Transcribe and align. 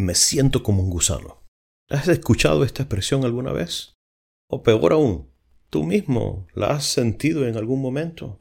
Me 0.00 0.14
siento 0.14 0.62
como 0.62 0.82
un 0.82 0.88
gusano. 0.88 1.46
¿Has 1.90 2.08
escuchado 2.08 2.64
esta 2.64 2.84
expresión 2.84 3.26
alguna 3.26 3.52
vez? 3.52 3.98
O 4.48 4.62
peor 4.62 4.94
aún, 4.94 5.30
tú 5.68 5.84
mismo 5.84 6.46
la 6.54 6.68
has 6.68 6.86
sentido 6.86 7.46
en 7.46 7.58
algún 7.58 7.82
momento. 7.82 8.40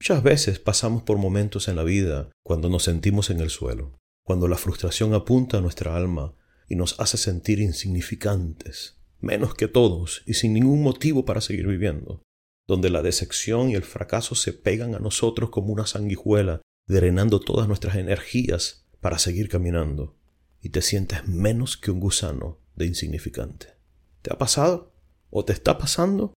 Muchas 0.00 0.22
veces 0.22 0.58
pasamos 0.58 1.02
por 1.02 1.18
momentos 1.18 1.68
en 1.68 1.76
la 1.76 1.84
vida 1.84 2.30
cuando 2.42 2.70
nos 2.70 2.84
sentimos 2.84 3.28
en 3.28 3.40
el 3.40 3.50
suelo, 3.50 3.98
cuando 4.24 4.48
la 4.48 4.56
frustración 4.56 5.12
apunta 5.12 5.58
a 5.58 5.60
nuestra 5.60 5.94
alma 5.94 6.34
y 6.66 6.76
nos 6.76 6.98
hace 6.98 7.18
sentir 7.18 7.60
insignificantes, 7.60 9.02
menos 9.20 9.54
que 9.54 9.68
todos 9.68 10.22
y 10.24 10.32
sin 10.32 10.54
ningún 10.54 10.82
motivo 10.82 11.26
para 11.26 11.42
seguir 11.42 11.66
viviendo, 11.66 12.22
donde 12.66 12.88
la 12.88 13.02
decepción 13.02 13.68
y 13.68 13.74
el 13.74 13.84
fracaso 13.84 14.34
se 14.34 14.54
pegan 14.54 14.94
a 14.94 14.98
nosotros 14.98 15.50
como 15.50 15.74
una 15.74 15.84
sanguijuela, 15.84 16.62
drenando 16.86 17.38
todas 17.38 17.68
nuestras 17.68 17.96
energías 17.96 18.86
para 19.00 19.18
seguir 19.18 19.50
caminando, 19.50 20.17
y 20.60 20.70
te 20.70 20.82
sientes 20.82 21.26
menos 21.26 21.76
que 21.76 21.90
un 21.90 22.00
gusano 22.00 22.58
de 22.74 22.86
insignificante. 22.86 23.68
¿Te 24.22 24.32
ha 24.32 24.38
pasado? 24.38 24.92
¿O 25.30 25.44
te 25.44 25.52
está 25.52 25.78
pasando? 25.78 26.34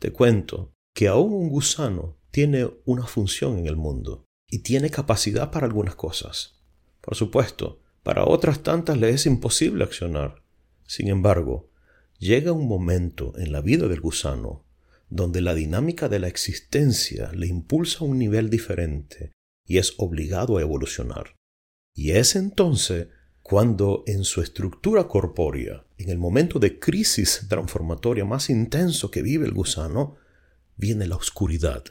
Te 0.00 0.12
cuento 0.12 0.72
que 0.94 1.08
aún 1.08 1.32
un 1.32 1.48
gusano 1.48 2.18
tiene 2.30 2.68
una 2.84 3.06
función 3.06 3.58
en 3.58 3.66
el 3.66 3.76
mundo 3.76 4.24
y 4.48 4.60
tiene 4.60 4.90
capacidad 4.90 5.50
para 5.50 5.66
algunas 5.66 5.94
cosas. 5.94 6.60
Por 7.00 7.14
supuesto, 7.14 7.80
para 8.02 8.24
otras 8.24 8.62
tantas 8.62 8.98
le 8.98 9.10
es 9.10 9.26
imposible 9.26 9.84
accionar. 9.84 10.42
Sin 10.86 11.08
embargo, 11.08 11.70
llega 12.18 12.52
un 12.52 12.66
momento 12.66 13.32
en 13.36 13.52
la 13.52 13.60
vida 13.60 13.88
del 13.88 14.00
gusano 14.00 14.64
donde 15.12 15.42
la 15.42 15.54
dinámica 15.54 16.08
de 16.08 16.18
la 16.18 16.28
existencia 16.28 17.30
le 17.34 17.46
impulsa 17.46 17.98
a 18.00 18.08
un 18.08 18.18
nivel 18.18 18.48
diferente 18.48 19.32
y 19.66 19.76
es 19.76 19.94
obligado 19.98 20.56
a 20.56 20.62
evolucionar. 20.62 21.36
Y 21.94 22.12
es 22.12 22.34
entonces 22.34 23.08
cuando 23.52 24.02
en 24.06 24.24
su 24.24 24.40
estructura 24.40 25.08
corpórea, 25.08 25.84
en 25.98 26.08
el 26.08 26.16
momento 26.16 26.58
de 26.58 26.78
crisis 26.78 27.44
transformatoria 27.50 28.24
más 28.24 28.48
intenso 28.48 29.10
que 29.10 29.20
vive 29.20 29.44
el 29.44 29.52
gusano, 29.52 30.16
viene 30.78 31.06
la 31.06 31.16
oscuridad, 31.16 31.84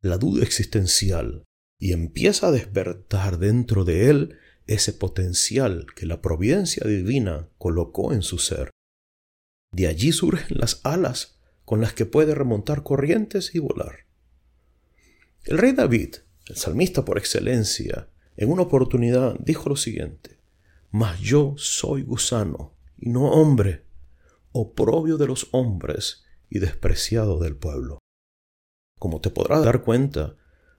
la 0.00 0.16
duda 0.16 0.44
existencial, 0.44 1.42
y 1.80 1.92
empieza 1.92 2.46
a 2.46 2.52
despertar 2.52 3.40
dentro 3.40 3.84
de 3.84 4.10
él 4.10 4.38
ese 4.68 4.92
potencial 4.92 5.86
que 5.96 6.06
la 6.06 6.22
providencia 6.22 6.86
divina 6.86 7.48
colocó 7.58 8.12
en 8.12 8.22
su 8.22 8.38
ser 8.38 8.70
de 9.72 9.88
allí 9.88 10.12
surgen 10.12 10.56
las 10.56 10.80
alas 10.84 11.40
con 11.64 11.80
las 11.80 11.94
que 11.94 12.06
puede 12.06 12.36
remontar 12.36 12.84
corrientes 12.84 13.56
y 13.56 13.58
volar. 13.58 14.06
El 15.46 15.58
rey 15.58 15.72
David, 15.72 16.14
el 16.46 16.54
salmista 16.54 17.04
por 17.04 17.18
excelencia, 17.18 18.08
en 18.36 18.50
una 18.50 18.62
oportunidad 18.62 19.34
dijo 19.40 19.68
lo 19.68 19.74
siguiente, 19.74 20.41
Mas 20.92 21.20
yo 21.20 21.54
soy 21.56 22.02
gusano 22.02 22.76
y 22.98 23.08
no 23.08 23.30
hombre, 23.30 23.86
oprobio 24.52 25.16
de 25.16 25.26
los 25.26 25.48
hombres 25.52 26.24
y 26.50 26.58
despreciado 26.58 27.38
del 27.38 27.56
pueblo. 27.56 27.98
Como 28.98 29.22
te 29.22 29.30
podrás 29.30 29.64
dar 29.64 29.82
cuenta, 29.82 30.36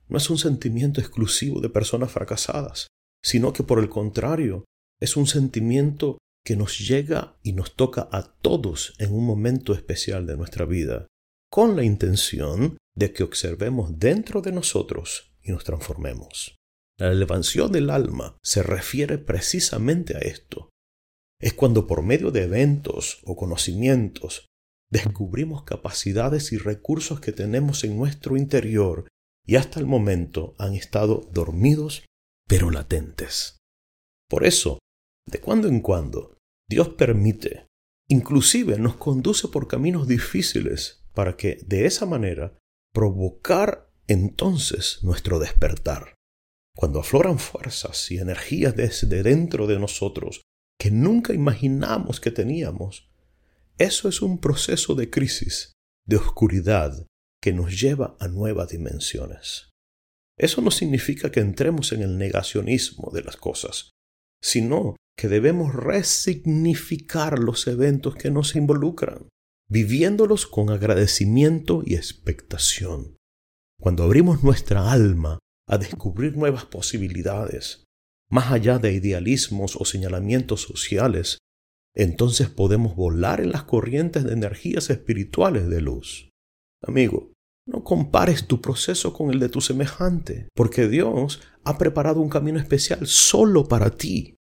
no 0.07 0.18
es 0.18 0.29
un 0.29 0.38
sentimiento 0.38 1.02
exclusivo 1.02 1.62
de 1.62 1.69
personas 1.69 2.12
fracasadas, 2.12 2.88
sino 3.23 3.53
que 3.53 3.63
por 3.63 3.79
el 3.79 3.90
contrario, 3.90 4.66
es 5.02 5.18
un 5.18 5.25
sentimiento 5.25 6.19
que 6.46 6.56
nos 6.56 6.78
llega 6.78 7.40
y 7.41 7.53
nos 7.53 7.75
toca 7.75 8.07
a 8.12 8.22
todos 8.23 8.94
en 9.00 9.13
un 9.13 9.25
momento 9.25 9.73
especial 9.73 10.28
de 10.28 10.38
nuestra 10.38 10.66
vida, 10.66 11.07
con 11.50 11.75
la 11.75 11.84
intención 11.84 12.78
de 12.96 13.13
que 13.13 13.23
observemos 13.23 13.97
dentro 13.97 14.41
de 14.41 14.52
nosotros 14.52 15.34
y 15.41 15.52
nos 15.52 15.63
transformemos. 15.63 16.56
La 17.03 17.12
elevación 17.12 17.69
del 17.74 17.90
alma 17.90 18.38
se 18.41 18.64
refiere 18.64 19.18
precisamente 19.18 20.16
a 20.16 20.19
esto. 20.19 20.69
Es 21.38 21.52
cuando 21.53 21.86
por 21.86 22.02
medio 22.02 22.31
de 22.31 22.44
eventos 22.44 23.19
o 23.25 23.36
conocimientos 23.36 24.46
descubrimos 24.90 25.64
capacidades 25.64 26.53
y 26.53 26.58
recursos 26.58 27.19
que 27.19 27.34
tenemos 27.34 27.84
en 27.84 27.97
nuestro 27.97 28.38
interior 28.38 29.09
y 29.46 29.58
hasta 29.58 29.81
el 29.81 29.86
momento 29.86 30.56
han 30.58 30.75
estado 30.75 31.30
dormidos 31.34 32.06
pero 32.47 32.72
latentes. 32.72 33.58
Por 34.30 34.46
eso, 34.46 34.80
de 35.30 35.41
cuando 35.41 35.68
en 35.68 35.81
cuando, 35.81 36.38
Dios 36.70 36.88
permite, 36.88 37.68
inclusive 38.08 38.80
nos 38.80 38.96
conduce 38.96 39.50
por 39.50 39.68
caminos 39.68 40.08
difíciles 40.08 41.03
para 41.14 41.35
que 41.35 41.59
de 41.68 41.85
esa 41.85 42.06
manera 42.06 42.58
provocar 42.94 43.91
entonces 44.08 45.00
nuestro 45.03 45.40
despertar. 45.40 46.14
Cuando 46.75 47.00
afloran 47.00 47.39
fuerzas 47.39 48.09
y 48.11 48.17
energías 48.17 48.75
desde 48.75 49.23
dentro 49.23 49.67
de 49.67 49.79
nosotros 49.79 50.41
que 50.79 50.91
nunca 50.91 51.34
imaginamos 51.34 52.19
que 52.19 52.31
teníamos, 52.31 53.09
eso 53.78 54.09
es 54.09 54.22
un 54.22 54.39
proceso 54.39 54.95
de 54.95 55.09
crisis, 55.09 55.73
de 56.06 56.17
oscuridad, 56.17 57.07
que 57.41 57.53
nos 57.53 57.79
lleva 57.79 58.16
a 58.19 58.28
nuevas 58.28 58.69
dimensiones. 58.69 59.69
Eso 60.38 60.61
no 60.61 60.72
significa 60.72 61.31
que 61.31 61.41
entremos 61.41 61.91
en 61.91 62.01
el 62.01 62.17
negacionismo 62.17 63.11
de 63.11 63.22
las 63.22 63.38
cosas, 63.38 63.91
sino 64.41 64.95
que 65.17 65.28
debemos 65.28 65.75
resignificar 65.75 67.40
los 67.40 67.67
eventos 67.67 68.16
que 68.16 68.31
nos 68.31 68.55
involucran, 68.55 69.29
viviéndolos 69.69 70.47
con 70.47 70.69
agradecimiento 70.69 71.84
y 71.85 71.95
expectación. 71.95 73.17
Cuando 73.79 74.03
abrimos 74.03 74.44
nuestra 74.44 74.91
alma 74.91 75.40
a 75.68 75.78
descubrir 75.78 76.35
nuevas 76.38 76.66
posibilidades, 76.66 77.84
más 78.29 78.51
allá 78.51 78.79
de 78.79 78.94
idealismos 78.94 79.75
o 79.75 79.85
señalamientos 79.85 80.62
sociales, 80.62 81.38
entonces 81.96 82.50
podemos 82.50 82.96
volar 82.96 83.40
en 83.41 83.51
las 83.51 83.63
corrientes 83.63 84.23
de 84.23 84.34
energías 84.34 84.90
espirituales 84.90 85.68
de 85.69 85.81
luz. 85.81 86.29
Amigo, 86.81 87.31
no 87.66 87.84
compares 87.84 88.47
tu 88.47 88.59
proceso 88.59 89.13
con 89.13 89.29
el 89.31 89.40
de 89.40 89.50
tu 89.50 89.62
semejante, 89.62 90.50
porque 90.56 90.88
Dios 90.88 91.41
ha 91.63 91.78
preparado 91.78 92.19
un 92.19 92.29
camino 92.29 92.59
especial 92.59 93.07
solo 93.07 93.68
para 93.68 93.91
ti. 93.91 94.35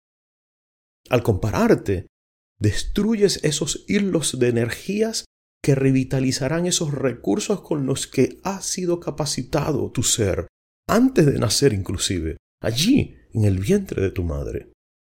Al 1.09 1.23
compararte, 1.23 2.07
destruyes 2.59 3.43
esos 3.43 3.85
hilos 3.87 4.39
de 4.39 4.49
energías 4.49 5.25
que 5.61 5.75
revitalizarán 5.75 6.65
esos 6.65 6.93
recursos 6.93 7.61
con 7.61 7.85
los 7.85 8.07
que 8.07 8.39
ha 8.43 8.61
sido 8.61 8.99
capacitado 8.99 9.91
tu 9.91 10.03
ser, 10.03 10.47
antes 10.89 11.25
de 11.25 11.39
nacer 11.39 11.73
inclusive, 11.73 12.37
allí 12.61 13.15
en 13.33 13.45
el 13.45 13.59
vientre 13.59 14.01
de 14.01 14.11
tu 14.11 14.23
madre. 14.23 14.71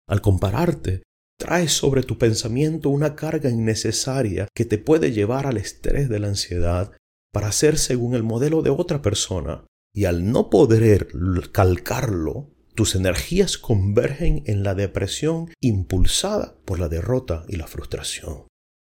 Al 0.07 0.21
compararte, 0.21 1.03
traes 1.39 1.73
sobre 1.73 2.03
tu 2.03 2.17
pensamiento 2.17 2.89
una 2.89 3.15
carga 3.15 3.49
innecesaria 3.49 4.47
que 4.55 4.65
te 4.65 4.77
puede 4.77 5.11
llevar 5.11 5.47
al 5.47 5.57
estrés 5.57 6.09
de 6.09 6.19
la 6.19 6.27
ansiedad 6.27 6.91
para 7.33 7.51
ser 7.51 7.77
según 7.77 8.13
el 8.13 8.23
modelo 8.23 8.61
de 8.61 8.69
otra 8.69 9.01
persona, 9.01 9.65
y 9.95 10.05
al 10.05 10.31
no 10.31 10.49
poder 10.49 11.07
calcarlo, 11.51 12.51
tus 12.75 12.95
energías 12.95 13.57
convergen 13.57 14.43
en 14.45 14.63
la 14.63 14.75
depresión 14.75 15.51
impulsada 15.61 16.55
por 16.65 16.79
la 16.79 16.89
derrota 16.89 17.45
y 17.47 17.55
la 17.55 17.67
frustración. 17.67 18.47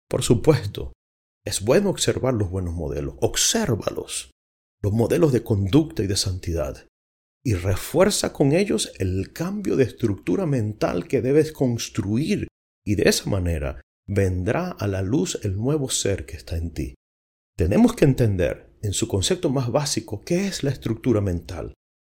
Por 0.09 0.23
supuesto, 0.23 0.93
es 1.45 1.61
bueno 1.61 1.89
observar 1.89 2.33
los 2.33 2.49
buenos 2.49 2.73
modelos, 2.73 3.15
obsérvalos, 3.19 4.31
los 4.85 4.93
modelos 4.93 5.31
de 5.31 5.41
conducta 5.41 6.03
y 6.03 6.07
de 6.07 6.15
santidad, 6.15 6.85
y 7.43 7.55
refuerza 7.55 8.31
con 8.31 8.51
ellos 8.51 8.91
el 8.99 9.33
cambio 9.33 9.75
de 9.77 9.83
estructura 9.83 10.45
mental 10.45 11.07
que 11.07 11.23
debes 11.23 11.51
construir, 11.51 12.47
y 12.85 12.93
de 12.93 13.09
esa 13.09 13.27
manera 13.27 13.81
vendrá 14.07 14.69
a 14.69 14.85
la 14.85 15.01
luz 15.01 15.39
el 15.41 15.55
nuevo 15.55 15.89
ser 15.89 16.27
que 16.27 16.37
está 16.37 16.55
en 16.55 16.71
ti. 16.71 16.93
Tenemos 17.57 17.95
que 17.95 18.05
entender, 18.05 18.77
en 18.83 18.93
su 18.93 19.07
concepto 19.07 19.49
más 19.49 19.71
básico, 19.71 20.21
qué 20.23 20.45
es 20.45 20.63
la 20.63 20.69
estructura 20.69 21.19
mental 21.19 21.73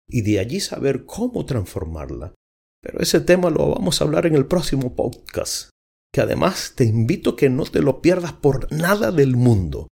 y 0.09 0.23
de 0.23 0.39
allí 0.39 0.59
saber 0.59 1.05
cómo 1.05 1.45
transformarla. 1.45 2.33
Pero 2.81 2.99
ese 2.99 3.19
tema 3.19 3.51
lo 3.51 3.69
vamos 3.75 4.01
a 4.01 4.05
hablar 4.05 4.25
en 4.25 4.33
el 4.33 4.47
próximo 4.47 4.95
podcast, 4.95 5.69
que 6.11 6.21
además 6.21 6.73
te 6.75 6.85
invito 6.85 7.31
a 7.31 7.35
que 7.35 7.47
no 7.51 7.65
te 7.65 7.83
lo 7.83 8.01
pierdas 8.01 8.33
por 8.33 8.71
nada 8.71 9.11
del 9.11 9.35
mundo. 9.35 9.87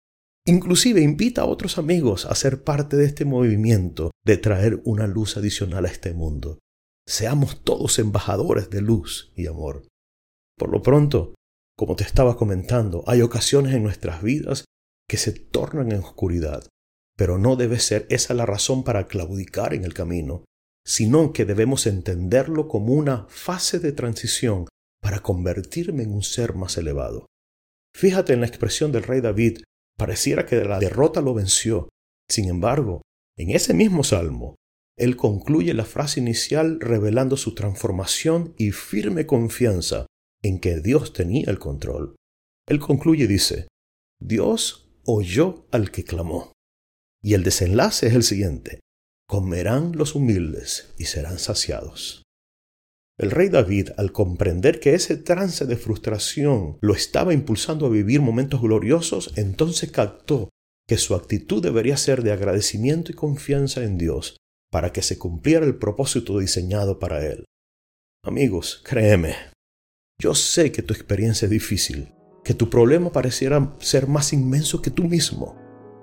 Inclusive 0.51 0.99
invita 0.99 1.43
a 1.43 1.45
otros 1.45 1.77
amigos 1.77 2.25
a 2.25 2.35
ser 2.35 2.65
parte 2.65 2.97
de 2.97 3.05
este 3.05 3.23
movimiento 3.23 4.11
de 4.25 4.35
traer 4.35 4.81
una 4.83 5.07
luz 5.07 5.37
adicional 5.37 5.85
a 5.85 5.87
este 5.87 6.11
mundo. 6.11 6.59
Seamos 7.07 7.63
todos 7.63 7.99
embajadores 7.99 8.69
de 8.69 8.81
luz 8.81 9.31
y 9.37 9.47
amor. 9.47 9.87
Por 10.57 10.69
lo 10.69 10.81
pronto, 10.81 11.35
como 11.77 11.95
te 11.95 12.03
estaba 12.03 12.35
comentando, 12.35 13.05
hay 13.07 13.21
ocasiones 13.21 13.73
en 13.73 13.83
nuestras 13.83 14.21
vidas 14.21 14.65
que 15.07 15.15
se 15.15 15.31
tornan 15.31 15.89
en 15.93 15.99
oscuridad, 15.99 16.67
pero 17.15 17.37
no 17.37 17.55
debe 17.55 17.79
ser 17.79 18.05
esa 18.09 18.33
la 18.33 18.45
razón 18.45 18.83
para 18.83 19.07
claudicar 19.07 19.73
en 19.73 19.85
el 19.85 19.93
camino, 19.93 20.43
sino 20.85 21.31
que 21.31 21.45
debemos 21.45 21.87
entenderlo 21.87 22.67
como 22.67 22.91
una 22.91 23.25
fase 23.29 23.79
de 23.79 23.93
transición 23.93 24.67
para 25.01 25.21
convertirme 25.21 26.03
en 26.03 26.11
un 26.11 26.23
ser 26.23 26.55
más 26.55 26.77
elevado. 26.77 27.27
Fíjate 27.95 28.33
en 28.33 28.41
la 28.41 28.47
expresión 28.47 28.91
del 28.91 29.03
rey 29.03 29.21
David, 29.21 29.61
pareciera 30.01 30.47
que 30.47 30.55
la 30.55 30.79
derrota 30.79 31.21
lo 31.21 31.35
venció. 31.35 31.89
Sin 32.27 32.49
embargo, 32.49 33.03
en 33.37 33.51
ese 33.51 33.75
mismo 33.75 34.03
salmo, 34.03 34.55
él 34.97 35.15
concluye 35.15 35.75
la 35.75 35.85
frase 35.85 36.19
inicial 36.19 36.79
revelando 36.79 37.37
su 37.37 37.53
transformación 37.53 38.55
y 38.57 38.71
firme 38.71 39.27
confianza 39.27 40.07
en 40.41 40.57
que 40.59 40.79
Dios 40.79 41.13
tenía 41.13 41.51
el 41.51 41.59
control. 41.59 42.15
Él 42.67 42.79
concluye 42.79 43.25
y 43.25 43.27
dice, 43.27 43.67
Dios 44.19 44.89
oyó 45.05 45.67
al 45.71 45.91
que 45.91 46.03
clamó. 46.03 46.51
Y 47.21 47.35
el 47.35 47.43
desenlace 47.43 48.07
es 48.07 48.15
el 48.15 48.23
siguiente, 48.23 48.79
comerán 49.27 49.91
los 49.95 50.15
humildes 50.15 50.95
y 50.97 51.05
serán 51.05 51.37
saciados. 51.37 52.23
El 53.21 53.29
rey 53.29 53.49
David, 53.49 53.89
al 53.97 54.11
comprender 54.11 54.79
que 54.79 54.95
ese 54.95 55.15
trance 55.15 55.67
de 55.67 55.77
frustración 55.77 56.79
lo 56.81 56.95
estaba 56.95 57.35
impulsando 57.35 57.85
a 57.85 57.89
vivir 57.89 58.19
momentos 58.19 58.59
gloriosos, 58.61 59.31
entonces 59.35 59.91
captó 59.91 60.49
que 60.87 60.97
su 60.97 61.13
actitud 61.13 61.61
debería 61.61 61.97
ser 61.97 62.23
de 62.23 62.31
agradecimiento 62.31 63.11
y 63.11 63.15
confianza 63.15 63.83
en 63.83 63.99
Dios 63.99 64.37
para 64.71 64.91
que 64.91 65.03
se 65.03 65.19
cumpliera 65.19 65.67
el 65.67 65.75
propósito 65.75 66.39
diseñado 66.39 66.97
para 66.97 67.23
él. 67.23 67.45
Amigos, 68.25 68.81
créeme, 68.83 69.35
yo 70.19 70.33
sé 70.33 70.71
que 70.71 70.81
tu 70.81 70.95
experiencia 70.95 71.45
es 71.45 71.51
difícil, 71.51 72.15
que 72.43 72.55
tu 72.55 72.71
problema 72.71 73.11
pareciera 73.11 73.75
ser 73.77 74.07
más 74.07 74.33
inmenso 74.33 74.81
que 74.81 74.89
tú 74.89 75.03
mismo, 75.03 75.55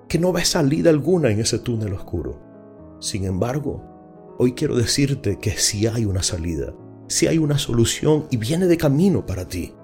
que 0.09 0.21
no 0.21 0.33
ves 0.33 0.51
salida 0.51 0.91
alguna 0.91 1.33
en 1.33 1.41
ese 1.41 1.59
túnel 1.59 1.95
oscuro. 1.95 2.97
Sin 3.01 3.25
embargo, 3.25 4.37
hoy 4.39 4.53
quiero 4.53 4.77
decirte 4.77 5.41
que 5.41 5.51
sí 5.57 5.89
hay 5.89 6.05
una 6.05 6.23
salida 6.23 6.77
si 7.09 7.27
hay 7.27 7.39
una 7.39 7.59
solución 7.59 8.27
y 8.31 8.37
viene 8.37 8.67
de 8.67 8.77
camino 8.77 9.27
para 9.27 9.49
ti. 9.49 9.75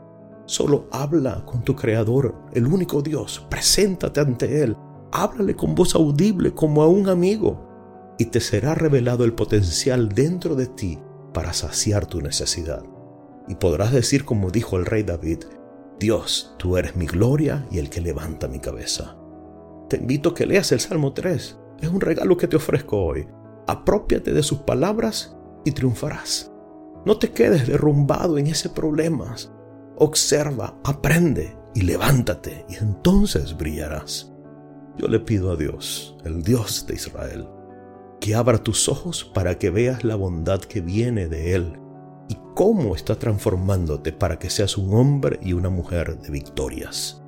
Solo 0.47 0.89
habla 0.93 1.45
con 1.47 1.63
tu 1.63 1.75
Creador, 1.75 2.35
el 2.53 2.67
único 2.67 3.03
Dios. 3.03 3.47
Preséntate 3.49 4.21
ante 4.21 4.63
Él. 4.63 4.77
Háblale 5.11 5.57
con 5.57 5.75
voz 5.75 5.95
audible 5.95 6.53
como 6.53 6.83
a 6.83 6.89
un 6.89 7.09
amigo 7.09 8.15
y 8.19 8.27
te 8.27 8.41
será 8.41 8.75
revelado 8.75 9.25
el 9.25 9.33
potencial 9.33 10.11
dentro 10.11 10.55
de 10.55 10.67
ti 10.67 10.99
para 11.33 11.53
saciar 11.53 12.07
tu 12.07 12.21
necesidad. 12.21 12.85
Y 13.49 13.57
podrás 13.57 13.93
decir 13.93 14.25
como 14.25 14.51
dijo 14.51 14.77
el 14.77 14.87
rey 14.87 15.03
David, 15.03 15.45
Dios, 15.99 16.55
tú 16.59 16.77
eres 16.77 16.97
mi 16.97 17.07
gloria 17.07 17.67
y 17.71 17.79
el 17.79 17.89
que 17.89 18.01
levanta 18.01 18.49
mi 18.49 18.59
cabeza. 18.59 19.17
Te 19.89 19.97
invito 19.97 20.31
a 20.31 20.35
que 20.35 20.47
leas 20.47 20.73
el 20.73 20.81
Salmo 20.81 21.13
3. 21.13 21.59
Es 21.81 21.89
un 21.89 22.01
regalo 22.01 22.37
que 22.37 22.49
te 22.49 22.57
ofrezco 22.57 23.05
hoy. 23.05 23.27
Apropiate 23.67 24.33
de 24.33 24.43
sus 24.43 24.59
palabras 24.59 25.37
y 25.65 25.73
triunfarás. 25.73 26.54
No 27.07 27.19
te 27.19 27.33
quedes 27.33 27.67
derrumbado 27.67 28.39
en 28.39 28.47
ese 28.47 28.71
problema. 28.71 29.37
Observa, 29.97 30.79
aprende 30.85 31.55
y 31.75 31.83
levántate 31.83 32.65
y 32.69 32.77
entonces 32.77 33.57
brillarás. 33.57 34.33
Yo 34.97 35.09
le 35.09 35.21
pido 35.21 35.53
a 35.53 35.57
Dios, 35.57 36.17
el 36.25 36.43
Dios 36.43 36.87
de 36.87 36.95
Israel, 36.95 37.49
que 38.21 38.35
abra 38.35 38.59
tus 38.59 38.89
ojos 38.89 39.25
para 39.35 39.59
que 39.59 39.69
veas 39.69 40.03
la 40.03 40.15
bondad 40.15 40.61
que 40.61 40.81
viene 40.81 41.29
de 41.29 41.55
Él 41.55 41.79
y 42.29 42.39
cómo 42.55 42.95
está 42.95 43.19
transformándote 43.19 44.13
para 44.13 44.39
que 44.39 44.49
seas 44.49 44.79
un 44.79 44.95
hombre 44.95 45.39
y 45.43 45.53
una 45.53 45.69
mujer 45.69 46.19
de 46.19 46.31
victorias. 46.31 47.23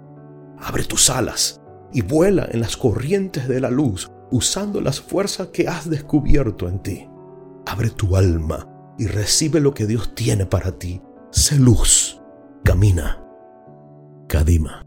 Abre 0.59 0.85
tus 0.85 1.11
alas 1.11 1.61
y 1.93 2.01
vuela 2.01 2.49
en 2.51 2.61
las 2.61 2.79
corrientes 2.79 3.47
de 3.47 3.61
la 3.61 3.71
luz 3.71 4.11
usando 4.31 4.81
las 4.81 5.03
fuerzas 5.03 5.49
que 5.49 5.69
has 5.69 5.91
descubierto 5.91 6.67
en 6.67 6.79
ti. 6.79 7.09
Abre 7.67 7.91
tu 7.91 8.17
alma 8.17 8.73
y 8.99 9.07
recibe 9.07 9.61
lo 9.61 9.75
que 9.75 9.87
Dios 9.87 10.15
tiene 10.15 10.47
para 10.47 10.73
ti. 10.79 11.03
Sé 11.31 11.59
luz. 11.59 12.21
Camina. 12.65 13.23
Kadima. 14.29 14.86